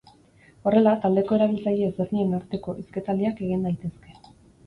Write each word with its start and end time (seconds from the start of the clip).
Horrela, 0.69 0.93
taldeko 1.01 1.35
erabiltzaile 1.37 1.89
ezberdinen 1.89 2.33
arteko 2.37 2.75
hizketaldiak 2.79 3.43
egin 3.49 3.67
daitezke. 3.69 4.19